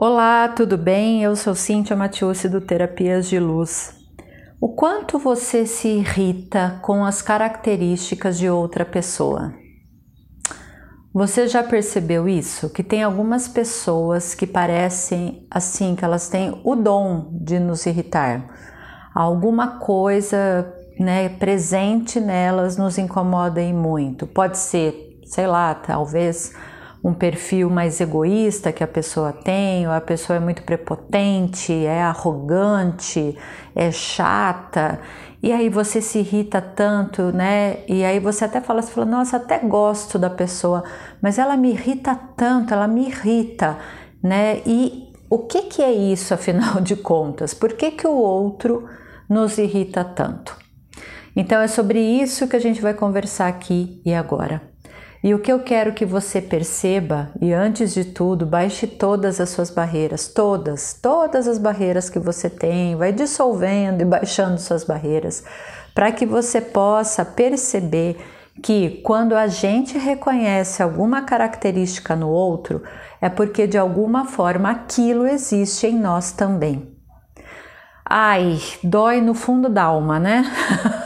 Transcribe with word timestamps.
Olá, 0.00 0.46
tudo 0.46 0.78
bem? 0.78 1.24
Eu 1.24 1.34
sou 1.34 1.56
Cíntia 1.56 1.96
Matiusi 1.96 2.48
do 2.48 2.60
Terapias 2.60 3.28
de 3.28 3.40
Luz. 3.40 3.92
O 4.60 4.68
quanto 4.68 5.18
você 5.18 5.66
se 5.66 5.88
irrita 5.88 6.78
com 6.82 7.04
as 7.04 7.20
características 7.20 8.38
de 8.38 8.48
outra 8.48 8.84
pessoa? 8.84 9.52
Você 11.12 11.48
já 11.48 11.64
percebeu 11.64 12.28
isso? 12.28 12.70
Que 12.70 12.84
tem 12.84 13.02
algumas 13.02 13.48
pessoas 13.48 14.36
que 14.36 14.46
parecem 14.46 15.44
assim, 15.50 15.96
que 15.96 16.04
elas 16.04 16.28
têm 16.28 16.60
o 16.62 16.76
dom 16.76 17.32
de 17.32 17.58
nos 17.58 17.84
irritar. 17.84 18.48
Alguma 19.12 19.80
coisa 19.80 20.72
né, 20.96 21.28
presente 21.28 22.20
nelas 22.20 22.76
nos 22.76 22.98
incomoda 22.98 23.60
muito. 23.72 24.28
Pode 24.28 24.58
ser, 24.58 25.18
sei 25.24 25.48
lá, 25.48 25.74
talvez 25.74 26.52
um 27.02 27.14
perfil 27.14 27.70
mais 27.70 28.00
egoísta 28.00 28.72
que 28.72 28.82
a 28.82 28.88
pessoa 28.88 29.32
tem, 29.32 29.86
ou 29.86 29.92
a 29.92 30.00
pessoa 30.00 30.36
é 30.36 30.40
muito 30.40 30.62
prepotente, 30.62 31.72
é 31.72 32.02
arrogante, 32.02 33.36
é 33.74 33.90
chata, 33.90 35.00
e 35.42 35.52
aí 35.52 35.68
você 35.68 36.00
se 36.02 36.18
irrita 36.18 36.60
tanto, 36.60 37.32
né? 37.32 37.78
E 37.86 38.04
aí 38.04 38.18
você 38.18 38.44
até 38.44 38.60
fala 38.60 38.80
assim, 38.80 38.92
fala, 38.92 39.06
nossa, 39.06 39.36
até 39.36 39.58
gosto 39.58 40.18
da 40.18 40.28
pessoa, 40.28 40.82
mas 41.22 41.38
ela 41.38 41.56
me 41.56 41.70
irrita 41.70 42.18
tanto, 42.36 42.74
ela 42.74 42.88
me 42.88 43.06
irrita, 43.06 43.78
né? 44.22 44.60
E 44.66 45.12
o 45.30 45.38
que 45.38 45.62
que 45.62 45.82
é 45.82 45.92
isso, 45.92 46.34
afinal 46.34 46.80
de 46.80 46.96
contas? 46.96 47.54
Por 47.54 47.74
que 47.74 47.92
que 47.92 48.06
o 48.06 48.16
outro 48.16 48.88
nos 49.28 49.58
irrita 49.58 50.02
tanto? 50.04 50.56
Então 51.36 51.60
é 51.60 51.68
sobre 51.68 52.00
isso 52.00 52.48
que 52.48 52.56
a 52.56 52.60
gente 52.60 52.80
vai 52.82 52.94
conversar 52.94 53.46
aqui 53.46 54.02
e 54.04 54.12
agora. 54.12 54.67
E 55.22 55.34
o 55.34 55.40
que 55.40 55.52
eu 55.52 55.60
quero 55.60 55.92
que 55.92 56.06
você 56.06 56.40
perceba, 56.40 57.30
e 57.40 57.52
antes 57.52 57.92
de 57.92 58.04
tudo, 58.04 58.46
baixe 58.46 58.86
todas 58.86 59.40
as 59.40 59.48
suas 59.50 59.68
barreiras, 59.68 60.28
todas, 60.28 60.94
todas 60.94 61.48
as 61.48 61.58
barreiras 61.58 62.08
que 62.08 62.20
você 62.20 62.48
tem, 62.48 62.94
vai 62.94 63.12
dissolvendo 63.12 64.00
e 64.00 64.04
baixando 64.04 64.60
suas 64.60 64.84
barreiras, 64.84 65.42
para 65.92 66.12
que 66.12 66.24
você 66.24 66.60
possa 66.60 67.24
perceber 67.24 68.16
que 68.62 69.00
quando 69.04 69.34
a 69.34 69.48
gente 69.48 69.98
reconhece 69.98 70.82
alguma 70.82 71.22
característica 71.22 72.14
no 72.14 72.28
outro, 72.28 72.82
é 73.20 73.28
porque 73.28 73.66
de 73.66 73.78
alguma 73.78 74.24
forma 74.24 74.70
aquilo 74.70 75.26
existe 75.26 75.88
em 75.88 75.98
nós 75.98 76.30
também. 76.30 76.96
Ai, 78.04 78.58
dói 78.82 79.20
no 79.20 79.34
fundo 79.34 79.68
da 79.68 79.82
alma, 79.82 80.18
né? 80.18 80.44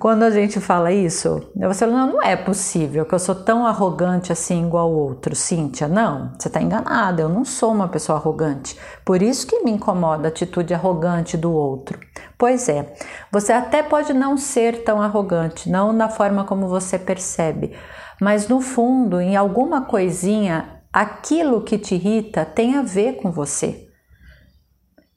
Quando 0.00 0.22
a 0.22 0.30
gente 0.30 0.58
fala 0.60 0.90
isso, 0.90 1.52
você 1.54 1.80
fala, 1.80 1.92
não, 1.92 2.14
não 2.14 2.22
é 2.22 2.34
possível 2.34 3.04
que 3.04 3.14
eu 3.14 3.18
sou 3.18 3.34
tão 3.34 3.66
arrogante 3.66 4.32
assim 4.32 4.64
igual 4.64 4.90
o 4.90 4.96
outro, 4.96 5.36
Cíntia. 5.36 5.86
Não, 5.86 6.32
você 6.38 6.48
está 6.48 6.58
enganada, 6.58 7.20
eu 7.20 7.28
não 7.28 7.44
sou 7.44 7.70
uma 7.70 7.86
pessoa 7.86 8.16
arrogante. 8.16 8.78
Por 9.04 9.20
isso 9.20 9.46
que 9.46 9.62
me 9.62 9.70
incomoda 9.70 10.26
a 10.26 10.30
atitude 10.30 10.72
arrogante 10.72 11.36
do 11.36 11.52
outro. 11.52 12.00
Pois 12.38 12.66
é, 12.70 12.94
você 13.30 13.52
até 13.52 13.82
pode 13.82 14.14
não 14.14 14.38
ser 14.38 14.84
tão 14.84 15.02
arrogante, 15.02 15.68
não 15.68 15.92
na 15.92 16.08
forma 16.08 16.44
como 16.44 16.66
você 16.66 16.98
percebe, 16.98 17.76
mas 18.18 18.48
no 18.48 18.62
fundo, 18.62 19.20
em 19.20 19.36
alguma 19.36 19.82
coisinha, 19.82 20.80
aquilo 20.90 21.60
que 21.60 21.76
te 21.76 21.96
irrita 21.96 22.46
tem 22.46 22.74
a 22.74 22.82
ver 22.82 23.16
com 23.16 23.30
você. 23.30 23.89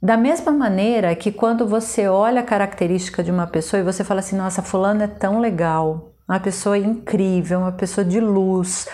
Da 0.04 0.18
mesma 0.18 0.52
maneira 0.52 1.16
que 1.16 1.32
quando 1.32 1.66
você 1.66 2.10
olha 2.10 2.42
a 2.42 2.44
característica 2.44 3.24
de 3.24 3.32
uma 3.32 3.48
pessoa 3.48 3.80
e 3.80 3.86
você 3.86 4.04
fala 4.04 4.20
assim, 4.20 4.36
nossa, 4.36 4.62
fulano 4.62 5.02
é 5.02 5.08
tão 5.08 5.40
legal, 5.40 6.12
uma 6.28 6.42
pessoa 6.42 6.78
incrível, 6.78 7.60
uma 7.60 7.72
pessoa 7.72 8.04
de 8.04 8.20
luz, 8.20 8.90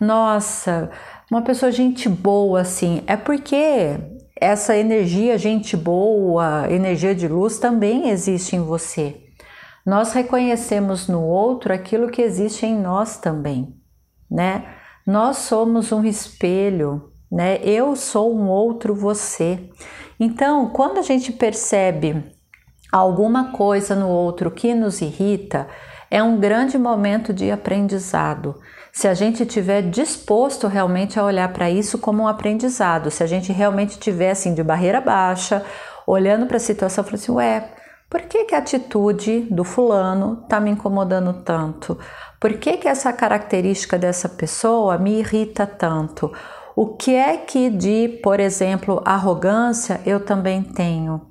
nossa, 0.00 0.90
uma 1.30 1.42
pessoa 1.42 1.70
gente 1.70 2.08
boa 2.08 2.62
assim, 2.62 3.02
é 3.06 3.14
porque 3.14 3.98
essa 4.40 4.74
energia 4.74 5.36
gente 5.36 5.76
boa, 5.76 6.66
energia 6.70 7.14
de 7.14 7.28
luz 7.28 7.58
também 7.58 8.08
existe 8.08 8.56
em 8.56 8.60
você. 8.60 9.20
Nós 9.84 10.14
reconhecemos 10.14 11.08
no 11.08 11.24
outro 11.24 11.74
aquilo 11.74 12.10
que 12.10 12.22
existe 12.22 12.64
em 12.64 12.80
nós 12.80 13.18
também, 13.18 13.76
né? 14.30 14.64
Nós 15.06 15.36
somos 15.36 15.92
um 15.92 16.02
espelho, 16.06 17.12
né? 17.30 17.60
Eu 17.62 17.94
sou 17.94 18.34
um 18.34 18.48
outro 18.48 18.94
você. 18.94 19.68
Então, 20.18 20.68
quando 20.68 20.98
a 20.98 21.02
gente 21.02 21.32
percebe 21.32 22.24
alguma 22.90 23.52
coisa 23.52 23.94
no 23.94 24.08
outro 24.08 24.50
que 24.50 24.74
nos 24.74 25.00
irrita, 25.00 25.66
é 26.10 26.22
um 26.22 26.38
grande 26.38 26.78
momento 26.78 27.32
de 27.32 27.50
aprendizado. 27.50 28.60
Se 28.92 29.08
a 29.08 29.14
gente 29.14 29.44
tiver 29.44 29.82
disposto 29.82 30.68
realmente 30.68 31.18
a 31.18 31.24
olhar 31.24 31.52
para 31.52 31.68
isso 31.68 31.98
como 31.98 32.22
um 32.22 32.28
aprendizado, 32.28 33.10
se 33.10 33.22
a 33.24 33.26
gente 33.26 33.52
realmente 33.52 33.98
tiver 33.98 34.30
assim 34.30 34.54
de 34.54 34.62
barreira 34.62 35.00
baixa, 35.00 35.64
olhando 36.06 36.46
para 36.46 36.58
a 36.58 36.60
situação, 36.60 37.02
falando 37.02 37.20
assim, 37.20 37.32
ué, 37.32 37.68
por 38.08 38.20
que, 38.22 38.44
que 38.44 38.54
a 38.54 38.58
atitude 38.58 39.48
do 39.50 39.64
fulano 39.64 40.42
está 40.44 40.60
me 40.60 40.70
incomodando 40.70 41.32
tanto? 41.42 41.98
Por 42.38 42.52
que, 42.58 42.76
que 42.76 42.86
essa 42.86 43.12
característica 43.12 43.98
dessa 43.98 44.28
pessoa 44.28 44.96
me 44.98 45.18
irrita 45.18 45.66
tanto? 45.66 46.32
O 46.76 46.88
que 46.88 47.14
é 47.14 47.36
que 47.36 47.70
de, 47.70 48.20
por 48.22 48.40
exemplo, 48.40 49.00
arrogância 49.04 50.00
eu 50.04 50.24
também 50.24 50.62
tenho? 50.62 51.22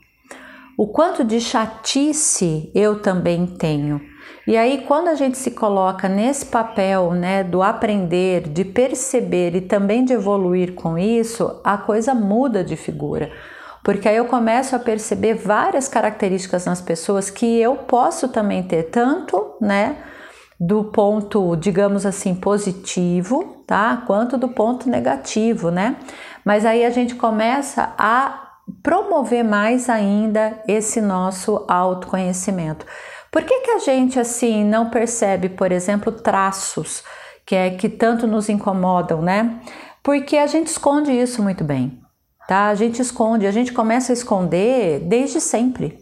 O 0.77 0.87
quanto 0.87 1.23
de 1.23 1.41
chatice 1.41 2.71
eu 2.73 3.01
também 3.01 3.45
tenho? 3.45 4.01
E 4.47 4.55
aí, 4.55 4.85
quando 4.87 5.09
a 5.09 5.15
gente 5.15 5.37
se 5.37 5.51
coloca 5.51 6.07
nesse 6.07 6.45
papel 6.45 7.11
né, 7.11 7.43
do 7.43 7.61
aprender, 7.61 8.49
de 8.49 8.63
perceber 8.63 9.55
e 9.55 9.61
também 9.61 10.03
de 10.03 10.13
evoluir 10.13 10.73
com 10.73 10.97
isso, 10.97 11.59
a 11.63 11.77
coisa 11.77 12.13
muda 12.13 12.63
de 12.63 12.75
figura. 12.75 13.29
Porque 13.83 14.07
aí 14.07 14.15
eu 14.15 14.25
começo 14.25 14.75
a 14.75 14.79
perceber 14.79 15.33
várias 15.33 15.89
características 15.89 16.65
nas 16.65 16.81
pessoas 16.81 17.29
que 17.29 17.59
eu 17.59 17.75
posso 17.75 18.29
também 18.29 18.63
ter, 18.63 18.83
tanto, 18.83 19.55
né? 19.59 19.97
Do 20.59 20.85
ponto, 20.85 21.55
digamos 21.55 22.05
assim, 22.05 22.35
positivo, 22.35 23.63
tá? 23.67 24.03
Quanto 24.05 24.37
do 24.37 24.49
ponto 24.49 24.89
negativo, 24.89 25.71
né? 25.71 25.97
Mas 26.45 26.65
aí 26.65 26.85
a 26.85 26.89
gente 26.89 27.15
começa 27.15 27.93
a 27.97 28.51
promover 28.81 29.43
mais 29.43 29.89
ainda 29.89 30.61
esse 30.67 31.01
nosso 31.01 31.65
autoconhecimento. 31.67 32.85
Por 33.31 33.43
que, 33.43 33.61
que 33.61 33.71
a 33.71 33.79
gente 33.79 34.19
assim 34.19 34.63
não 34.63 34.89
percebe, 34.89 35.49
por 35.49 35.71
exemplo, 35.71 36.11
traços 36.11 37.03
que 37.45 37.55
é 37.55 37.69
que 37.71 37.89
tanto 37.89 38.25
nos 38.27 38.49
incomodam, 38.49 39.21
né? 39.21 39.59
Porque 40.01 40.37
a 40.37 40.47
gente 40.47 40.67
esconde 40.67 41.11
isso 41.11 41.41
muito 41.41 41.63
bem, 41.63 41.99
tá? 42.47 42.67
A 42.67 42.75
gente 42.75 43.01
esconde, 43.01 43.47
a 43.47 43.51
gente 43.51 43.73
começa 43.73 44.11
a 44.11 44.13
esconder 44.13 44.99
desde 45.01 45.39
sempre. 45.39 45.97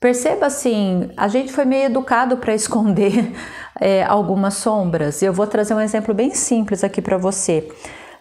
Perceba 0.00 0.46
assim, 0.46 1.10
a 1.16 1.26
gente 1.26 1.52
foi 1.52 1.64
meio 1.64 1.86
educado 1.86 2.36
para 2.36 2.54
esconder 2.54 3.32
é, 3.80 4.02
algumas 4.04 4.54
sombras. 4.54 5.22
Eu 5.22 5.32
vou 5.32 5.46
trazer 5.46 5.74
um 5.74 5.80
exemplo 5.80 6.14
bem 6.14 6.34
simples 6.34 6.82
aqui 6.82 7.00
para 7.00 7.16
você. 7.16 7.68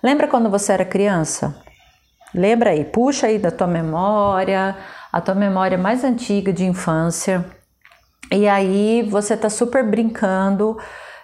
Lembra 0.01 0.27
quando 0.27 0.49
você 0.49 0.73
era 0.73 0.85
criança? 0.85 1.55
Lembra 2.33 2.71
aí, 2.71 2.85
puxa 2.85 3.27
aí 3.27 3.39
da 3.39 3.51
tua 3.51 3.67
memória, 3.67 4.75
a 5.11 5.21
tua 5.21 5.35
memória 5.35 5.77
mais 5.77 6.03
antiga 6.03 6.51
de 6.53 6.65
infância. 6.65 7.45
E 8.31 8.47
aí 8.47 9.07
você 9.09 9.37
tá 9.37 9.49
super 9.49 9.83
brincando, 9.83 10.77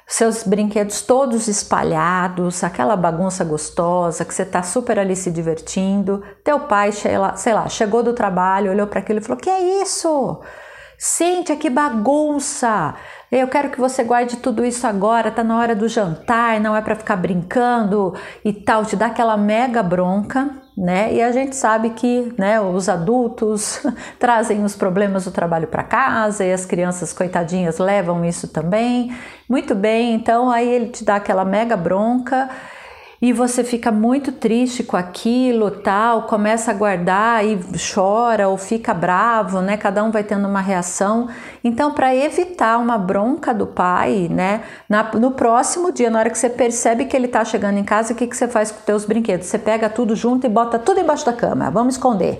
seus 0.08 0.44
brinquedos 0.44 1.02
todos 1.02 1.48
espalhados, 1.48 2.64
aquela 2.64 2.96
bagunça 2.96 3.44
gostosa 3.44 4.24
que 4.24 4.34
você 4.34 4.46
tá 4.46 4.64
super 4.64 4.98
ali 4.98 5.16
se 5.16 5.30
divertindo. 5.30 6.24
Teu 6.44 6.62
pai, 6.62 6.92
sei 6.92 7.18
lá, 7.18 7.68
chegou 7.68 8.02
do 8.02 8.14
trabalho, 8.14 8.72
olhou 8.72 8.88
para 8.88 9.00
aquilo 9.00 9.20
e 9.20 9.22
falou: 9.22 9.38
"Que 9.38 9.50
é 9.50 9.82
isso?" 9.82 10.42
Cíntia, 11.06 11.58
que 11.58 11.70
bagunça! 11.70 12.96
Eu 13.30 13.50
quero 13.50 13.70
que 13.70 13.78
você 13.78 14.06
guarde 14.06 14.38
tudo 14.38 14.64
isso 14.64 14.88
agora, 14.88 15.30
tá 15.30 15.44
na 15.44 15.60
hora 15.60 15.76
do 15.76 15.86
jantar, 15.86 16.62
não 16.62 16.74
é 16.74 16.82
para 16.82 16.96
ficar 16.96 17.18
brincando 17.18 18.16
e 18.46 18.54
tal, 18.54 18.86
te 18.86 18.96
dá 18.96 19.08
aquela 19.08 19.36
mega 19.36 19.84
bronca, 19.84 20.50
né? 20.78 21.14
E 21.14 21.22
a 21.22 21.30
gente 21.34 21.58
sabe 21.58 21.90
que, 21.90 22.34
né, 22.38 22.62
os 22.62 22.88
adultos 22.88 23.86
trazem 24.18 24.64
os 24.64 24.78
problemas 24.78 25.26
do 25.26 25.32
trabalho 25.32 25.68
para 25.68 25.84
casa 25.84 26.46
e 26.46 26.54
as 26.54 26.66
crianças 26.66 27.12
coitadinhas 27.12 27.80
levam 27.80 28.24
isso 28.24 28.48
também. 28.48 29.14
Muito 29.50 29.76
bem, 29.76 30.14
então 30.14 30.50
aí 30.50 30.70
ele 30.70 30.88
te 30.88 31.04
dá 31.04 31.18
aquela 31.18 31.44
mega 31.44 31.76
bronca 31.76 32.50
e 33.24 33.32
você 33.32 33.64
fica 33.64 33.90
muito 33.90 34.34
triste 34.34 34.84
com 34.84 34.98
aquilo, 34.98 35.72
tal, 35.72 36.24
começa 36.24 36.72
a 36.72 36.74
guardar 36.74 37.46
e 37.46 37.58
chora 37.94 38.50
ou 38.50 38.58
fica 38.58 38.94
bravo, 38.94 39.62
né? 39.62 39.78
Cada 39.78 40.04
um 40.04 40.12
vai 40.12 40.26
tendo 40.26 40.46
uma 40.46 40.60
reação. 40.60 41.30
Então, 41.64 41.94
para 41.94 42.14
evitar 42.14 42.78
uma 42.78 42.98
bronca 42.98 43.54
do 43.54 43.66
pai, 43.66 44.28
né? 44.30 44.64
Na, 44.90 45.10
no 45.14 45.32
próximo 45.32 45.90
dia, 45.90 46.10
na 46.10 46.20
hora 46.20 46.30
que 46.30 46.38
você 46.38 46.50
percebe 46.50 47.06
que 47.06 47.16
ele 47.16 47.30
tá 47.30 47.46
chegando 47.46 47.78
em 47.78 47.86
casa, 47.86 48.12
o 48.12 48.16
que, 48.18 48.28
que 48.28 48.36
você 48.36 48.46
faz 48.46 48.72
com 48.72 48.80
os 48.80 48.86
teus 48.86 49.06
brinquedos? 49.06 49.48
Você 49.48 49.58
pega 49.58 49.90
tudo 49.90 50.18
junto 50.18 50.46
e 50.46 50.50
bota 50.50 50.78
tudo 50.78 51.00
embaixo 51.00 51.26
da 51.26 51.32
cama. 51.32 51.72
Vamos 51.72 51.96
esconder. 51.96 52.40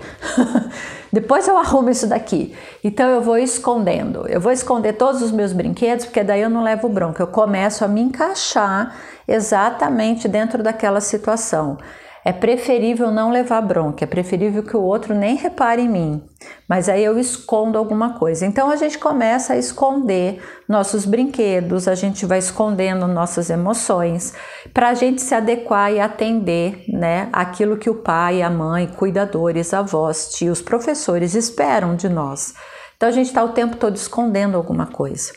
Depois 1.14 1.46
eu 1.46 1.56
arrumo 1.56 1.90
isso 1.90 2.08
daqui. 2.08 2.52
Então 2.82 3.08
eu 3.08 3.22
vou 3.22 3.38
escondendo. 3.38 4.26
Eu 4.26 4.40
vou 4.40 4.50
esconder 4.50 4.94
todos 4.94 5.22
os 5.22 5.30
meus 5.30 5.52
brinquedos, 5.52 6.06
porque 6.06 6.24
daí 6.24 6.42
eu 6.42 6.50
não 6.50 6.64
levo 6.64 6.88
bronca. 6.88 7.22
Eu 7.22 7.28
começo 7.28 7.84
a 7.84 7.88
me 7.88 8.00
encaixar 8.00 8.96
exatamente 9.26 10.26
dentro 10.26 10.60
daquela 10.60 11.00
situação. 11.00 11.78
É 12.26 12.32
preferível 12.32 13.10
não 13.10 13.30
levar 13.30 13.60
bronca, 13.60 14.04
é 14.04 14.06
preferível 14.06 14.62
que 14.62 14.74
o 14.74 14.80
outro 14.80 15.14
nem 15.14 15.36
repare 15.36 15.82
em 15.82 15.88
mim, 15.88 16.24
mas 16.66 16.88
aí 16.88 17.04
eu 17.04 17.18
escondo 17.18 17.76
alguma 17.76 18.14
coisa. 18.14 18.46
Então 18.46 18.70
a 18.70 18.76
gente 18.76 18.98
começa 18.98 19.52
a 19.52 19.58
esconder 19.58 20.42
nossos 20.66 21.04
brinquedos, 21.04 21.86
a 21.86 21.94
gente 21.94 22.24
vai 22.24 22.38
escondendo 22.38 23.06
nossas 23.06 23.50
emoções 23.50 24.32
para 24.72 24.88
a 24.88 24.94
gente 24.94 25.20
se 25.20 25.34
adequar 25.34 25.92
e 25.92 26.00
atender, 26.00 26.84
né, 26.88 27.28
aquilo 27.30 27.76
que 27.76 27.90
o 27.90 27.96
pai, 27.96 28.40
a 28.40 28.48
mãe, 28.48 28.86
cuidadores, 28.86 29.74
avós, 29.74 30.30
tios, 30.30 30.62
professores 30.62 31.34
esperam 31.34 31.94
de 31.94 32.08
nós. 32.08 32.54
Então 32.96 33.10
a 33.10 33.12
gente 33.12 33.26
está 33.26 33.44
o 33.44 33.50
tempo 33.50 33.76
todo 33.76 33.96
escondendo 33.96 34.56
alguma 34.56 34.86
coisa. 34.86 35.30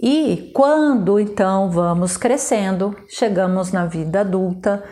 E 0.00 0.50
quando 0.54 1.20
então 1.20 1.70
vamos 1.70 2.16
crescendo, 2.16 2.96
chegamos 3.06 3.70
na 3.70 3.84
vida 3.84 4.20
adulta, 4.20 4.82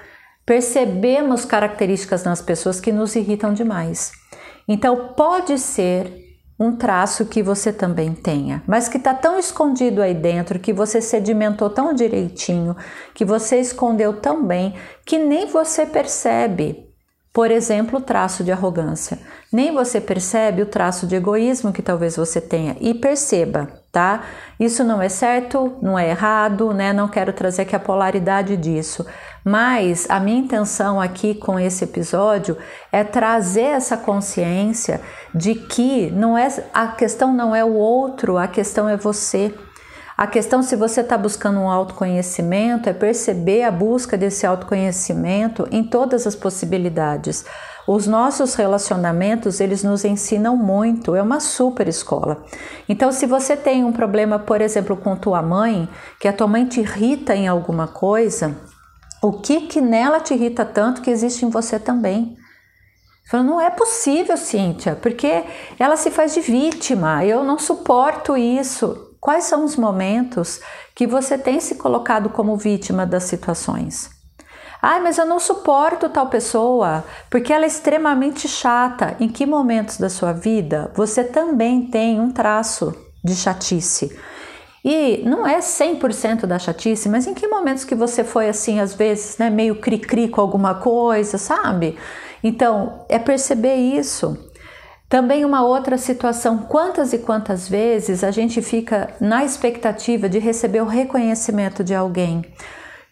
percebemos 0.44 1.44
características 1.44 2.24
nas 2.24 2.42
pessoas 2.42 2.80
que 2.80 2.92
nos 2.92 3.16
irritam 3.16 3.52
demais. 3.52 4.12
Então, 4.68 5.14
pode 5.14 5.58
ser 5.58 6.24
um 6.58 6.76
traço 6.76 7.26
que 7.26 7.42
você 7.42 7.72
também 7.72 8.14
tenha, 8.14 8.62
mas 8.66 8.88
que 8.88 8.96
está 8.96 9.12
tão 9.12 9.38
escondido 9.38 10.00
aí 10.00 10.14
dentro, 10.14 10.58
que 10.58 10.72
você 10.72 11.00
sedimentou 11.00 11.68
tão 11.68 11.92
direitinho, 11.92 12.76
que 13.12 13.24
você 13.24 13.58
escondeu 13.58 14.20
tão 14.20 14.46
bem, 14.46 14.74
que 15.04 15.18
nem 15.18 15.46
você 15.46 15.84
percebe. 15.84 16.84
Por 17.32 17.50
exemplo, 17.50 17.98
o 17.98 18.02
traço 18.02 18.44
de 18.44 18.52
arrogância. 18.52 19.18
Nem 19.52 19.74
você 19.74 20.00
percebe 20.00 20.62
o 20.62 20.66
traço 20.66 21.04
de 21.04 21.16
egoísmo 21.16 21.72
que 21.72 21.82
talvez 21.82 22.14
você 22.14 22.40
tenha. 22.40 22.76
E 22.80 22.94
perceba, 22.94 23.68
tá? 23.90 24.22
Isso 24.60 24.84
não 24.84 25.02
é 25.02 25.08
certo, 25.08 25.76
não 25.82 25.98
é 25.98 26.10
errado, 26.10 26.72
né? 26.72 26.92
Não 26.92 27.08
quero 27.08 27.32
trazer 27.32 27.62
aqui 27.62 27.74
a 27.74 27.80
polaridade 27.80 28.56
disso. 28.56 29.04
Mas 29.44 30.06
a 30.08 30.18
minha 30.18 30.38
intenção 30.38 30.98
aqui 30.98 31.34
com 31.34 31.58
esse 31.58 31.84
episódio 31.84 32.56
é 32.90 33.04
trazer 33.04 33.60
essa 33.60 33.94
consciência 33.94 35.02
de 35.34 35.54
que 35.54 36.10
não 36.10 36.38
é 36.38 36.48
a 36.72 36.88
questão 36.88 37.34
não 37.34 37.54
é 37.54 37.62
o 37.62 37.74
outro, 37.74 38.38
a 38.38 38.48
questão 38.48 38.88
é 38.88 38.96
você. 38.96 39.54
A 40.16 40.28
questão, 40.28 40.62
se 40.62 40.76
você 40.76 41.00
está 41.00 41.18
buscando 41.18 41.58
um 41.58 41.68
autoconhecimento, 41.68 42.88
é 42.88 42.92
perceber 42.92 43.64
a 43.64 43.70
busca 43.70 44.16
desse 44.16 44.46
autoconhecimento 44.46 45.66
em 45.72 45.82
todas 45.82 46.24
as 46.24 46.36
possibilidades. 46.36 47.44
Os 47.86 48.06
nossos 48.06 48.54
relacionamentos, 48.54 49.60
eles 49.60 49.82
nos 49.82 50.04
ensinam 50.04 50.56
muito, 50.56 51.16
é 51.16 51.20
uma 51.20 51.40
super 51.40 51.88
escola. 51.88 52.44
Então, 52.88 53.10
se 53.10 53.26
você 53.26 53.56
tem 53.56 53.84
um 53.84 53.92
problema, 53.92 54.38
por 54.38 54.60
exemplo, 54.60 54.96
com 54.96 55.16
tua 55.16 55.42
mãe, 55.42 55.88
que 56.20 56.28
a 56.28 56.32
tua 56.32 56.46
mãe 56.46 56.64
te 56.64 56.80
irrita 56.80 57.34
em 57.34 57.48
alguma 57.48 57.88
coisa, 57.88 58.56
o 59.24 59.32
que 59.32 59.62
que 59.62 59.80
nela 59.80 60.20
te 60.20 60.34
irrita 60.34 60.66
tanto 60.66 61.00
que 61.00 61.10
existe 61.10 61.46
em 61.46 61.48
você 61.48 61.78
também? 61.78 62.36
Fala, 63.30 63.42
não 63.42 63.58
é 63.58 63.70
possível, 63.70 64.36
Cíntia, 64.36 64.96
porque 64.96 65.44
ela 65.78 65.96
se 65.96 66.10
faz 66.10 66.34
de 66.34 66.42
vítima, 66.42 67.24
eu 67.24 67.42
não 67.42 67.58
suporto 67.58 68.36
isso. 68.36 69.16
Quais 69.18 69.44
são 69.44 69.64
os 69.64 69.76
momentos 69.76 70.60
que 70.94 71.06
você 71.06 71.38
tem 71.38 71.58
se 71.58 71.76
colocado 71.76 72.28
como 72.28 72.58
vítima 72.58 73.06
das 73.06 73.24
situações? 73.24 74.10
Ah, 74.82 75.00
mas 75.00 75.16
eu 75.16 75.24
não 75.24 75.40
suporto 75.40 76.10
tal 76.10 76.26
pessoa 76.26 77.02
porque 77.30 77.50
ela 77.50 77.64
é 77.64 77.68
extremamente 77.68 78.46
chata. 78.46 79.16
Em 79.18 79.30
que 79.30 79.46
momentos 79.46 79.96
da 79.96 80.10
sua 80.10 80.34
vida 80.34 80.92
você 80.94 81.24
também 81.24 81.86
tem 81.86 82.20
um 82.20 82.30
traço 82.30 82.94
de 83.24 83.34
chatice? 83.34 84.14
E 84.84 85.22
não 85.24 85.46
é 85.46 85.60
100% 85.60 86.44
da 86.44 86.58
chatice, 86.58 87.08
mas 87.08 87.26
em 87.26 87.32
que 87.32 87.48
momentos 87.48 87.84
que 87.84 87.94
você 87.94 88.22
foi 88.22 88.50
assim, 88.50 88.80
às 88.80 88.92
vezes, 88.92 89.38
né, 89.38 89.48
meio 89.48 89.76
cri-cri 89.76 90.28
com 90.28 90.42
alguma 90.42 90.74
coisa, 90.74 91.38
sabe? 91.38 91.96
Então, 92.42 93.06
é 93.08 93.18
perceber 93.18 93.76
isso. 93.76 94.36
Também 95.08 95.44
uma 95.44 95.64
outra 95.64 95.96
situação, 95.96 96.58
quantas 96.58 97.14
e 97.14 97.18
quantas 97.18 97.66
vezes 97.66 98.22
a 98.22 98.30
gente 98.30 98.60
fica 98.60 99.14
na 99.18 99.42
expectativa 99.44 100.28
de 100.28 100.38
receber 100.38 100.82
o 100.82 100.86
reconhecimento 100.86 101.82
de 101.82 101.94
alguém. 101.94 102.44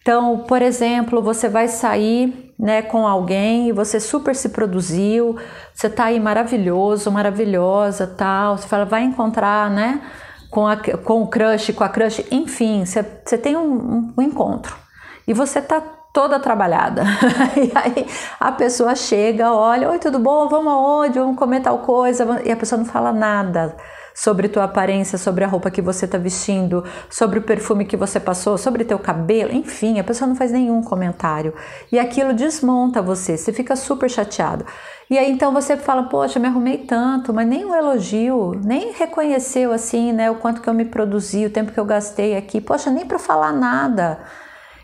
Então, 0.02 0.44
por 0.48 0.60
exemplo, 0.60 1.22
você 1.22 1.48
vai 1.48 1.68
sair 1.68 2.52
né, 2.58 2.82
com 2.82 3.06
alguém 3.06 3.68
e 3.68 3.72
você 3.72 3.98
super 3.98 4.34
se 4.34 4.50
produziu, 4.50 5.36
você 5.72 5.88
tá 5.88 6.04
aí 6.04 6.20
maravilhoso, 6.20 7.10
maravilhosa, 7.10 8.06
tal, 8.06 8.58
você 8.58 8.68
fala, 8.68 8.84
vai 8.84 9.04
encontrar, 9.04 9.70
né? 9.70 10.02
Com, 10.52 10.66
a, 10.66 10.76
com 10.76 11.22
o 11.22 11.26
crush, 11.28 11.72
com 11.72 11.82
a 11.82 11.88
crush, 11.88 12.26
enfim, 12.30 12.84
você 12.84 13.38
tem 13.38 13.56
um, 13.56 14.12
um, 14.14 14.22
encontro 14.22 14.76
e 15.26 15.32
você 15.32 15.62
tá 15.62 15.80
toda 16.12 16.38
trabalhada. 16.38 17.04
e 17.56 17.72
aí 17.74 18.06
a 18.38 18.52
pessoa 18.52 18.94
chega, 18.94 19.50
olha, 19.50 19.88
oi, 19.88 19.98
tudo 19.98 20.18
bom? 20.18 20.46
Vamos 20.50 20.70
aonde? 20.70 21.18
Vamos 21.18 21.38
comer 21.38 21.62
tal 21.62 21.78
coisa? 21.78 22.42
E 22.44 22.52
a 22.52 22.56
pessoa 22.56 22.78
não 22.78 22.84
fala 22.84 23.14
nada 23.14 23.74
sobre 24.14 24.48
tua 24.48 24.64
aparência, 24.64 25.18
sobre 25.18 25.44
a 25.44 25.48
roupa 25.48 25.70
que 25.70 25.82
você 25.82 26.04
está 26.04 26.18
vestindo, 26.18 26.84
sobre 27.10 27.38
o 27.38 27.42
perfume 27.42 27.84
que 27.84 27.96
você 27.96 28.20
passou, 28.20 28.58
sobre 28.58 28.84
teu 28.84 28.98
cabelo, 28.98 29.52
enfim, 29.52 29.98
a 29.98 30.04
pessoa 30.04 30.28
não 30.28 30.36
faz 30.36 30.52
nenhum 30.52 30.82
comentário. 30.82 31.54
E 31.90 31.98
aquilo 31.98 32.32
desmonta 32.32 33.00
você, 33.00 33.36
você 33.36 33.52
fica 33.52 33.76
super 33.76 34.10
chateado. 34.10 34.64
E 35.10 35.18
aí 35.18 35.30
então 35.30 35.52
você 35.52 35.76
fala, 35.76 36.04
poxa, 36.04 36.38
me 36.38 36.46
arrumei 36.46 36.78
tanto, 36.78 37.34
mas 37.34 37.46
nem 37.46 37.64
um 37.64 37.74
elogio, 37.74 38.58
nem 38.64 38.92
reconheceu 38.92 39.72
assim, 39.72 40.12
né, 40.12 40.30
o 40.30 40.36
quanto 40.36 40.62
que 40.62 40.68
eu 40.68 40.74
me 40.74 40.84
produzi, 40.84 41.44
o 41.44 41.50
tempo 41.50 41.72
que 41.72 41.80
eu 41.80 41.84
gastei 41.84 42.36
aqui, 42.36 42.60
poxa, 42.60 42.90
nem 42.90 43.04
para 43.04 43.18
falar 43.18 43.52
nada. 43.52 44.20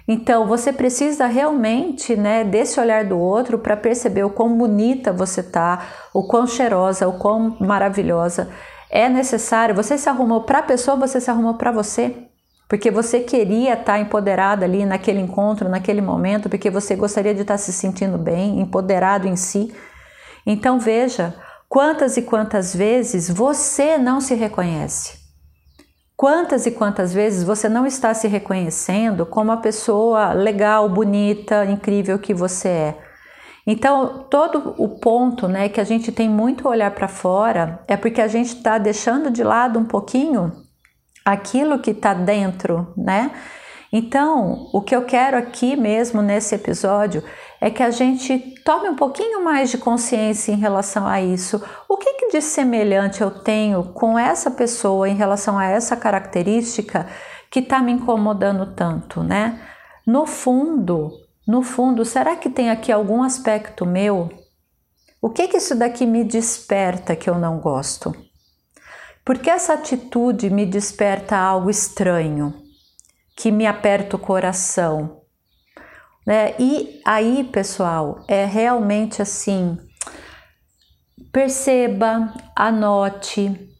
Então 0.07 0.47
você 0.47 0.73
precisa 0.73 1.27
realmente, 1.27 2.17
né, 2.17 2.43
desse 2.43 2.81
olhar 2.81 3.05
do 3.05 3.19
outro 3.19 3.59
para 3.59 3.77
perceber 3.77 4.25
o 4.25 4.31
quão 4.31 4.57
bonita 4.57 5.13
você 5.13 5.43
tá, 5.43 5.87
o 6.15 6.27
quão 6.27 6.47
cheirosa, 6.47 7.07
o 7.07 7.19
quão 7.19 7.59
maravilhosa. 7.61 8.49
É 8.91 9.09
necessário, 9.09 9.75
você 9.75 9.99
se 9.99 10.09
arrumou 10.09 10.43
para 10.43 10.61
a 10.61 10.63
pessoa, 10.63 10.97
você 10.97 11.21
se 11.21 11.31
arrumou 11.31 11.55
para 11.55 11.71
você. 11.71 12.29
Porque 12.69 12.91
você 12.91 13.21
queria 13.21 13.73
estar 13.73 13.85
tá 13.85 13.99
empoderada 13.99 14.65
ali 14.65 14.85
naquele 14.85 15.21
encontro, 15.21 15.69
naquele 15.69 16.03
momento, 16.03 16.51
porque 16.51 16.71
você 16.71 16.95
gostaria 16.95 17.35
de 17.35 17.41
estar 17.41 17.55
tá 17.55 17.59
se 17.59 17.73
sentindo 17.73 18.19
bem, 18.19 18.61
empoderado 18.61 19.27
em 19.27 19.37
si. 19.37 19.75
Então 20.47 20.79
veja 20.79 21.35
quantas 21.69 22.17
e 22.17 22.23
quantas 22.23 22.75
vezes 22.75 23.31
você 23.31 23.97
não 23.97 24.21
se 24.21 24.35
reconhece. 24.35 25.19
Quantas 26.15 26.67
e 26.67 26.73
quantas 26.73 27.15
vezes 27.15 27.45
você 27.45 27.69
não 27.69 27.87
está 27.87 28.13
se 28.13 28.27
reconhecendo 28.27 29.25
como 29.25 29.53
a 29.53 29.57
pessoa 29.57 30.33
legal, 30.33 30.89
bonita, 30.89 31.65
incrível 31.65 32.19
que 32.19 32.35
você 32.35 32.69
é. 32.69 33.08
Então, 33.71 34.25
todo 34.31 34.75
o 34.79 34.89
ponto 34.89 35.47
né, 35.47 35.69
que 35.69 35.79
a 35.79 35.85
gente 35.85 36.11
tem 36.11 36.27
muito 36.27 36.67
olhar 36.67 36.91
para 36.93 37.07
fora 37.07 37.85
é 37.87 37.99
porque 37.99 38.23
a 38.23 38.27
gente 38.27 38.47
está 38.47 38.79
deixando 38.79 39.31
de 39.31 39.45
lado 39.45 39.79
um 39.79 39.85
pouquinho 39.85 40.51
aquilo 41.23 41.79
que 41.79 41.91
está 41.91 42.15
dentro, 42.15 42.91
né? 42.97 43.31
Então, 43.93 44.71
o 44.73 44.81
que 44.81 44.97
eu 44.97 45.05
quero 45.05 45.37
aqui 45.37 45.77
mesmo 45.77 46.23
nesse 46.23 46.55
episódio 46.55 47.23
é 47.61 47.69
que 47.69 47.83
a 47.83 47.91
gente 47.91 48.39
tome 48.65 48.89
um 48.89 48.97
pouquinho 48.97 49.45
mais 49.45 49.71
de 49.71 49.77
consciência 49.77 50.51
em 50.51 50.57
relação 50.57 51.07
a 51.07 51.21
isso. 51.21 51.63
O 51.87 51.99
que, 51.99 52.15
que 52.15 52.31
de 52.31 52.41
semelhante 52.41 53.21
eu 53.21 53.31
tenho 53.31 53.85
com 53.93 54.19
essa 54.19 54.51
pessoa 54.51 55.07
em 55.07 55.15
relação 55.15 55.59
a 55.59 55.67
essa 55.67 55.95
característica 55.95 57.07
que 57.51 57.61
está 57.61 57.83
me 57.83 57.93
incomodando 57.93 58.65
tanto, 58.75 59.23
né? 59.23 59.61
No 60.07 60.25
fundo, 60.25 61.28
no 61.49 61.63
fundo, 61.63 62.05
será 62.05 62.37
que 62.37 62.51
tem 62.51 62.69
aqui 62.69 62.93
algum 62.93 63.23
aspecto 63.23 63.87
meu? 63.87 64.29
O 65.19 65.31
que 65.31 65.49
que 65.49 65.57
isso 65.57 65.75
daqui 65.75 66.05
me 66.05 66.23
desperta 66.23 67.17
que 67.17 67.31
eu 67.31 67.39
não 67.39 67.59
gosto? 67.59 68.15
Porque 69.25 69.49
essa 69.49 69.73
atitude 69.73 70.51
me 70.51 70.67
desperta 70.67 71.39
algo 71.39 71.71
estranho, 71.71 72.53
que 73.35 73.51
me 73.51 73.67
aperta 73.67 74.17
o 74.17 74.19
coração. 74.19 75.23
Né? 76.27 76.55
E 76.59 77.01
aí, 77.03 77.45
pessoal, 77.45 78.23
é 78.29 78.45
realmente 78.45 79.23
assim: 79.23 79.79
perceba, 81.33 82.31
anote, 82.55 83.71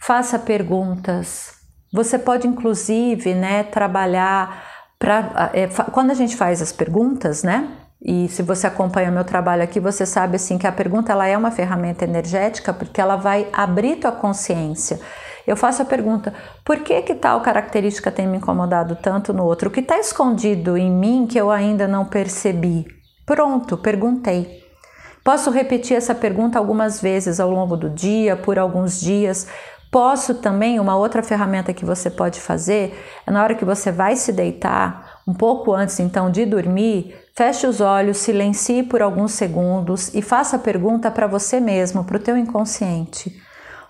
faça 0.00 0.38
perguntas. 0.38 1.52
Você 1.92 2.18
pode, 2.18 2.48
inclusive, 2.48 3.34
né, 3.34 3.64
trabalhar 3.64 4.77
Pra, 4.98 5.50
é, 5.54 5.66
quando 5.66 6.10
a 6.10 6.14
gente 6.14 6.36
faz 6.36 6.60
as 6.60 6.72
perguntas, 6.72 7.42
né? 7.42 7.68
E 8.00 8.28
se 8.28 8.42
você 8.42 8.66
acompanha 8.66 9.10
o 9.10 9.12
meu 9.12 9.24
trabalho 9.24 9.62
aqui, 9.62 9.80
você 9.80 10.06
sabe 10.06 10.36
assim 10.36 10.56
que 10.56 10.66
a 10.66 10.72
pergunta 10.72 11.12
ela 11.12 11.26
é 11.26 11.36
uma 11.36 11.50
ferramenta 11.50 12.04
energética 12.04 12.72
porque 12.72 13.00
ela 13.00 13.16
vai 13.16 13.48
abrir 13.52 13.96
tua 13.96 14.12
consciência. 14.12 15.00
Eu 15.46 15.56
faço 15.56 15.82
a 15.82 15.84
pergunta: 15.84 16.32
por 16.64 16.78
que 16.80 17.02
que 17.02 17.14
tal 17.14 17.40
característica 17.40 18.12
tem 18.12 18.26
me 18.26 18.36
incomodado 18.36 18.96
tanto 18.96 19.32
no 19.32 19.44
outro? 19.44 19.68
O 19.68 19.72
que 19.72 19.80
está 19.80 19.98
escondido 19.98 20.76
em 20.76 20.90
mim 20.90 21.26
que 21.26 21.38
eu 21.38 21.50
ainda 21.50 21.88
não 21.88 22.04
percebi? 22.04 22.86
Pronto, 23.26 23.76
perguntei. 23.76 24.62
Posso 25.24 25.50
repetir 25.50 25.96
essa 25.96 26.14
pergunta 26.14 26.58
algumas 26.58 27.00
vezes 27.00 27.40
ao 27.40 27.50
longo 27.50 27.76
do 27.76 27.90
dia, 27.90 28.36
por 28.36 28.58
alguns 28.58 29.00
dias, 29.00 29.46
Posso 29.90 30.34
também, 30.34 30.78
uma 30.78 30.96
outra 30.96 31.22
ferramenta 31.22 31.72
que 31.72 31.84
você 31.84 32.10
pode 32.10 32.40
fazer 32.40 32.98
é 33.26 33.30
na 33.30 33.42
hora 33.42 33.54
que 33.54 33.64
você 33.64 33.90
vai 33.90 34.16
se 34.16 34.32
deitar, 34.32 35.20
um 35.26 35.32
pouco 35.32 35.72
antes 35.72 35.98
então 35.98 36.30
de 36.30 36.44
dormir, 36.44 37.14
Feche 37.38 37.68
os 37.68 37.80
olhos, 37.80 38.16
silencie 38.16 38.82
por 38.82 39.00
alguns 39.00 39.30
segundos 39.30 40.12
e 40.12 40.20
faça 40.20 40.56
a 40.56 40.58
pergunta 40.58 41.08
para 41.08 41.28
você 41.28 41.60
mesmo, 41.60 42.02
para 42.02 42.16
o 42.16 42.20
teu 42.20 42.36
inconsciente. 42.36 43.40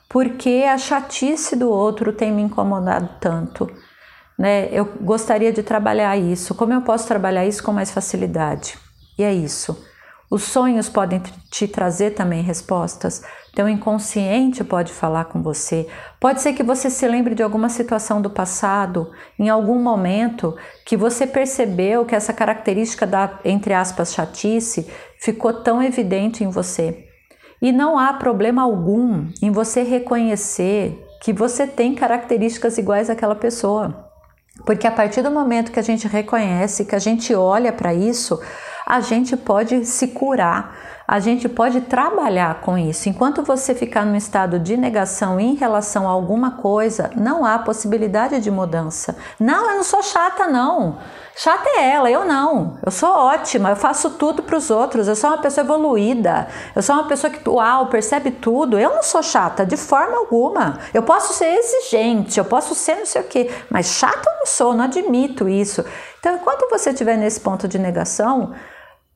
Por 0.07 0.28
que 0.37 0.64
a 0.64 0.76
chatice 0.76 1.57
do 1.57 1.71
outro 1.71 2.12
tem 2.12 2.31
me 2.31 2.43
incomodado 2.43 3.09
tanto? 3.19 3.67
Né? 4.38 4.69
Eu 4.71 4.85
gostaria 5.00 5.50
de 5.50 5.62
trabalhar 5.62 6.14
isso. 6.19 6.55
Como 6.55 6.75
eu 6.75 6.83
posso 6.83 7.09
trabalhar 7.09 7.47
isso 7.47 7.62
com 7.62 7.73
mais 7.73 7.90
facilidade? 7.90 8.78
E 9.19 9.25
é 9.25 9.33
isso. 9.33 9.83
Os 10.31 10.43
sonhos 10.43 10.90
podem 10.90 11.23
te 11.50 11.67
trazer 11.67 12.11
também 12.11 12.43
respostas. 12.43 13.23
Teu 13.58 13.68
inconsciente 13.68 14.62
pode 14.62 14.92
falar 14.92 15.24
com 15.24 15.42
você. 15.42 15.88
Pode 16.20 16.40
ser 16.40 16.52
que 16.52 16.62
você 16.62 16.88
se 16.88 17.04
lembre 17.08 17.34
de 17.34 17.42
alguma 17.42 17.68
situação 17.68 18.22
do 18.22 18.30
passado, 18.30 19.10
em 19.36 19.48
algum 19.48 19.82
momento 19.82 20.54
que 20.86 20.96
você 20.96 21.26
percebeu 21.26 22.04
que 22.04 22.14
essa 22.14 22.32
característica 22.32 23.04
da, 23.04 23.40
entre 23.44 23.74
aspas, 23.74 24.14
chatice 24.14 24.88
ficou 25.18 25.52
tão 25.52 25.82
evidente 25.82 26.44
em 26.44 26.48
você. 26.48 27.04
E 27.60 27.72
não 27.72 27.98
há 27.98 28.12
problema 28.12 28.62
algum 28.62 29.26
em 29.42 29.50
você 29.50 29.82
reconhecer 29.82 31.04
que 31.20 31.32
você 31.32 31.66
tem 31.66 31.96
características 31.96 32.78
iguais 32.78 33.10
àquela 33.10 33.34
pessoa. 33.34 34.08
Porque 34.64 34.86
a 34.86 34.92
partir 34.92 35.20
do 35.20 35.32
momento 35.32 35.72
que 35.72 35.80
a 35.80 35.82
gente 35.82 36.06
reconhece, 36.06 36.84
que 36.84 36.94
a 36.94 37.00
gente 37.00 37.34
olha 37.34 37.72
para 37.72 37.92
isso, 37.92 38.40
a 38.86 39.00
gente 39.00 39.36
pode 39.36 39.84
se 39.84 40.08
curar, 40.08 40.98
a 41.10 41.20
gente 41.20 41.48
pode 41.48 41.80
trabalhar 41.80 42.60
com 42.60 42.76
isso. 42.76 43.08
Enquanto 43.08 43.42
você 43.42 43.74
ficar 43.74 44.04
num 44.04 44.14
estado 44.14 44.58
de 44.58 44.76
negação 44.76 45.40
em 45.40 45.54
relação 45.54 46.06
a 46.06 46.12
alguma 46.12 46.50
coisa, 46.50 47.10
não 47.16 47.46
há 47.46 47.58
possibilidade 47.58 48.38
de 48.40 48.50
mudança. 48.50 49.16
Não, 49.40 49.70
eu 49.70 49.76
não 49.76 49.82
sou 49.82 50.02
chata, 50.02 50.46
não. 50.46 50.98
Chata 51.34 51.66
é 51.78 51.92
ela, 51.92 52.10
eu 52.10 52.26
não. 52.26 52.76
Eu 52.84 52.92
sou 52.92 53.08
ótima, 53.08 53.70
eu 53.70 53.76
faço 53.76 54.10
tudo 54.10 54.42
para 54.42 54.58
os 54.58 54.68
outros, 54.68 55.08
eu 55.08 55.16
sou 55.16 55.30
uma 55.30 55.38
pessoa 55.38 55.64
evoluída, 55.64 56.46
eu 56.76 56.82
sou 56.82 56.94
uma 56.96 57.08
pessoa 57.08 57.32
que, 57.32 57.48
uau, 57.48 57.86
percebe 57.86 58.30
tudo. 58.30 58.78
Eu 58.78 58.94
não 58.94 59.02
sou 59.02 59.22
chata, 59.22 59.64
de 59.64 59.78
forma 59.78 60.18
alguma. 60.18 60.78
Eu 60.92 61.02
posso 61.02 61.32
ser 61.32 61.46
exigente, 61.46 62.38
eu 62.38 62.44
posso 62.44 62.74
ser 62.74 62.96
não 62.96 63.06
sei 63.06 63.22
o 63.22 63.24
quê, 63.24 63.50
mas 63.70 63.86
chata 63.86 64.28
eu 64.28 64.36
não 64.40 64.46
sou, 64.46 64.74
não 64.74 64.84
admito 64.84 65.48
isso. 65.48 65.82
Então, 66.20 66.34
enquanto 66.34 66.68
você 66.68 66.90
estiver 66.90 67.16
nesse 67.16 67.40
ponto 67.40 67.66
de 67.66 67.78
negação, 67.78 68.52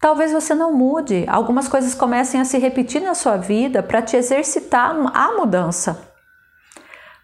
talvez 0.02 0.32
você 0.32 0.52
não 0.52 0.72
mude. 0.72 1.24
Algumas 1.28 1.68
coisas 1.68 1.94
comecem 1.94 2.40
a 2.40 2.44
se 2.44 2.58
repetir 2.58 3.00
na 3.00 3.14
sua 3.14 3.36
vida 3.36 3.84
para 3.84 4.02
te 4.02 4.16
exercitar 4.16 4.90
a 5.14 5.32
mudança. 5.36 6.10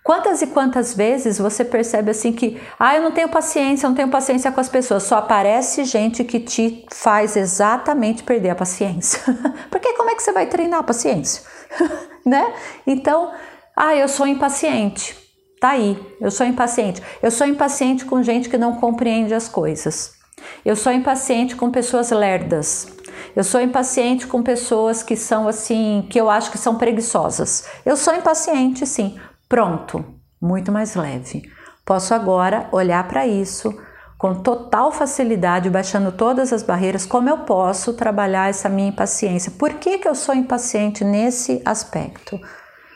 Quantas 0.04 0.40
e 0.40 0.46
quantas 0.46 0.94
vezes 0.94 1.38
você 1.38 1.64
percebe 1.64 2.12
assim 2.12 2.32
que, 2.32 2.58
ah, 2.78 2.96
eu 2.96 3.02
não 3.02 3.10
tenho 3.10 3.28
paciência, 3.28 3.84
eu 3.84 3.90
não 3.90 3.96
tenho 3.96 4.08
paciência 4.08 4.50
com 4.50 4.60
as 4.60 4.68
pessoas, 4.68 5.02
só 5.02 5.16
aparece 5.18 5.84
gente 5.84 6.24
que 6.24 6.40
te 6.40 6.86
faz 6.90 7.36
exatamente 7.36 8.22
perder 8.22 8.50
a 8.50 8.54
paciência. 8.54 9.20
Porque 9.68 9.92
como 9.94 10.08
é 10.08 10.14
que 10.14 10.22
você 10.22 10.32
vai 10.32 10.46
treinar 10.46 10.80
a 10.80 10.84
paciência? 10.84 11.42
né? 12.24 12.54
Então, 12.86 13.32
ah, 13.76 13.94
eu 13.94 14.08
sou 14.08 14.26
impaciente. 14.26 15.14
Tá 15.60 15.70
aí, 15.70 16.00
eu 16.20 16.30
sou 16.30 16.46
impaciente. 16.46 17.02
Eu 17.20 17.32
sou 17.32 17.46
impaciente 17.46 18.04
com 18.04 18.22
gente 18.22 18.48
que 18.48 18.56
não 18.56 18.76
compreende 18.76 19.34
as 19.34 19.48
coisas. 19.48 20.17
Eu 20.64 20.76
sou 20.76 20.92
impaciente 20.92 21.56
com 21.56 21.70
pessoas 21.70 22.10
lerdas. 22.10 22.88
Eu 23.34 23.44
sou 23.44 23.60
impaciente 23.60 24.26
com 24.26 24.42
pessoas 24.42 25.02
que 25.02 25.16
são 25.16 25.48
assim, 25.48 26.06
que 26.10 26.20
eu 26.20 26.28
acho 26.28 26.50
que 26.50 26.58
são 26.58 26.76
preguiçosas. 26.76 27.66
Eu 27.84 27.96
sou 27.96 28.14
impaciente, 28.14 28.86
sim. 28.86 29.18
Pronto, 29.48 30.04
muito 30.40 30.72
mais 30.72 30.94
leve. 30.94 31.42
Posso 31.84 32.12
agora 32.14 32.68
olhar 32.72 33.06
para 33.08 33.26
isso 33.26 33.74
com 34.18 34.34
total 34.42 34.90
facilidade, 34.90 35.70
baixando 35.70 36.10
todas 36.10 36.52
as 36.52 36.64
barreiras, 36.64 37.06
como 37.06 37.30
eu 37.30 37.38
posso 37.38 37.94
trabalhar 37.94 38.50
essa 38.50 38.68
minha 38.68 38.88
impaciência. 38.88 39.52
Por 39.52 39.74
que, 39.74 39.98
que 39.98 40.08
eu 40.08 40.14
sou 40.14 40.34
impaciente 40.34 41.04
nesse 41.04 41.62
aspecto? 41.64 42.38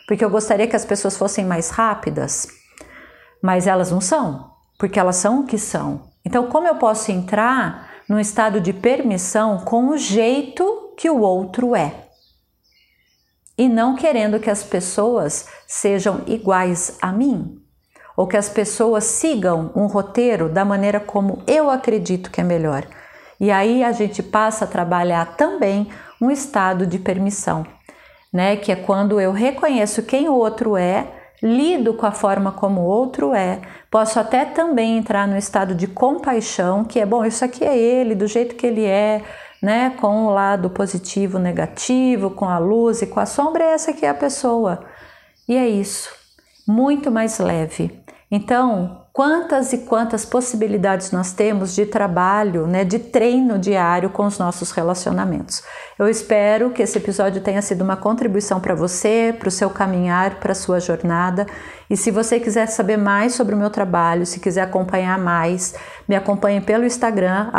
Porque 0.06 0.24
eu 0.24 0.28
gostaria 0.28 0.66
que 0.66 0.74
as 0.74 0.84
pessoas 0.84 1.16
fossem 1.16 1.44
mais 1.44 1.70
rápidas, 1.70 2.48
mas 3.40 3.68
elas 3.68 3.92
não 3.92 4.00
são, 4.00 4.50
porque 4.76 4.98
elas 4.98 5.16
são 5.16 5.40
o 5.40 5.46
que 5.46 5.56
são. 5.56 6.11
Então, 6.24 6.46
como 6.46 6.66
eu 6.66 6.76
posso 6.76 7.10
entrar 7.10 7.90
num 8.08 8.18
estado 8.18 8.60
de 8.60 8.72
permissão 8.72 9.58
com 9.58 9.88
o 9.88 9.96
jeito 9.96 10.94
que 10.96 11.08
o 11.10 11.20
outro 11.20 11.74
é? 11.74 11.94
E 13.56 13.68
não 13.68 13.96
querendo 13.96 14.40
que 14.40 14.50
as 14.50 14.62
pessoas 14.62 15.48
sejam 15.66 16.22
iguais 16.26 16.96
a 17.00 17.12
mim, 17.12 17.60
ou 18.16 18.26
que 18.26 18.36
as 18.36 18.48
pessoas 18.48 19.04
sigam 19.04 19.72
um 19.74 19.86
roteiro 19.86 20.48
da 20.48 20.64
maneira 20.64 21.00
como 21.00 21.42
eu 21.46 21.70
acredito 21.70 22.30
que 22.30 22.40
é 22.40 22.44
melhor. 22.44 22.86
E 23.40 23.50
aí 23.50 23.82
a 23.82 23.92
gente 23.92 24.22
passa 24.22 24.64
a 24.64 24.68
trabalhar 24.68 25.36
também 25.36 25.88
um 26.20 26.30
estado 26.30 26.86
de 26.86 26.98
permissão, 26.98 27.66
né? 28.32 28.56
Que 28.56 28.70
é 28.72 28.76
quando 28.76 29.20
eu 29.20 29.32
reconheço 29.32 30.02
quem 30.02 30.28
o 30.28 30.34
outro 30.34 30.76
é, 30.76 31.21
lido 31.42 31.94
com 31.94 32.06
a 32.06 32.12
forma 32.12 32.52
como 32.52 32.82
o 32.82 32.84
outro 32.84 33.34
é, 33.34 33.60
posso 33.90 34.20
até 34.20 34.44
também 34.44 34.96
entrar 34.96 35.26
no 35.26 35.36
estado 35.36 35.74
de 35.74 35.88
compaixão, 35.88 36.84
que 36.84 37.00
é 37.00 37.06
bom, 37.06 37.24
isso 37.24 37.44
aqui 37.44 37.64
é 37.64 37.76
ele, 37.76 38.14
do 38.14 38.26
jeito 38.28 38.54
que 38.54 38.66
ele 38.66 38.84
é, 38.84 39.22
né? 39.60 39.90
Com 40.00 40.26
o 40.26 40.30
lado 40.30 40.70
positivo, 40.70 41.38
negativo, 41.38 42.30
com 42.30 42.48
a 42.48 42.58
luz 42.58 43.02
e 43.02 43.06
com 43.06 43.20
a 43.20 43.26
sombra, 43.26 43.64
essa 43.64 43.90
aqui 43.90 44.06
é 44.06 44.08
a 44.08 44.14
pessoa. 44.14 44.84
E 45.48 45.56
é 45.56 45.68
isso, 45.68 46.10
muito 46.66 47.10
mais 47.10 47.38
leve. 47.38 48.02
Então, 48.30 49.01
quantas 49.12 49.74
e 49.74 49.78
quantas 49.78 50.24
possibilidades 50.24 51.10
nós 51.10 51.32
temos 51.32 51.74
de 51.74 51.84
trabalho, 51.84 52.66
né, 52.66 52.82
de 52.82 52.98
treino 52.98 53.58
diário 53.58 54.08
com 54.08 54.24
os 54.24 54.38
nossos 54.38 54.70
relacionamentos. 54.70 55.62
Eu 55.98 56.08
espero 56.08 56.70
que 56.70 56.82
esse 56.82 56.96
episódio 56.96 57.42
tenha 57.42 57.60
sido 57.60 57.82
uma 57.82 57.96
contribuição 57.96 58.58
para 58.58 58.74
você, 58.74 59.34
para 59.38 59.48
o 59.48 59.52
seu 59.52 59.68
caminhar, 59.68 60.36
para 60.40 60.52
a 60.52 60.54
sua 60.54 60.80
jornada. 60.80 61.46
E 61.90 61.96
se 61.96 62.10
você 62.10 62.40
quiser 62.40 62.66
saber 62.66 62.96
mais 62.96 63.34
sobre 63.34 63.54
o 63.54 63.58
meu 63.58 63.68
trabalho, 63.68 64.24
se 64.24 64.40
quiser 64.40 64.62
acompanhar 64.62 65.18
mais, 65.18 65.74
me 66.08 66.16
acompanhe 66.16 66.62
pelo 66.62 66.86
Instagram, 66.86 67.50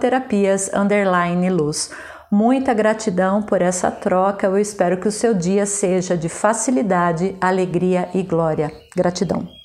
terapias_luz. 0.00 1.90
Muita 2.30 2.72
gratidão 2.72 3.42
por 3.42 3.60
essa 3.60 3.90
troca. 3.90 4.46
Eu 4.46 4.58
espero 4.58 4.96
que 4.96 5.06
o 5.06 5.12
seu 5.12 5.34
dia 5.34 5.66
seja 5.66 6.16
de 6.16 6.30
facilidade, 6.30 7.36
alegria 7.38 8.08
e 8.14 8.22
glória. 8.22 8.72
Gratidão. 8.96 9.61